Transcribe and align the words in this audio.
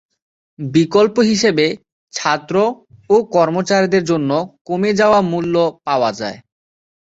বিকল্প 0.59 1.15
হিসেবে 1.31 1.65
ছাত্র 2.13 2.55
ও 3.09 3.15
কর্মচারীদের 3.35 4.03
জন্য 4.03 4.29
কমে 4.67 4.91
যাওয়া 4.99 5.19
মূল্য 5.31 5.55
পাওয়া 5.85 6.11
যায়। 6.19 6.37